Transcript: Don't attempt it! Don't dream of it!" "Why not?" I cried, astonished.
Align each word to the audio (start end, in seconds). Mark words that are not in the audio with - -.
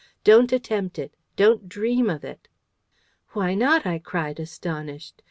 Don't 0.23 0.51
attempt 0.51 0.97
it! 0.97 1.13
Don't 1.35 1.69
dream 1.69 2.09
of 2.09 2.23
it!" 2.23 2.47
"Why 3.33 3.53
not?" 3.53 3.85
I 3.85 3.99
cried, 3.99 4.39
astonished. 4.39 5.13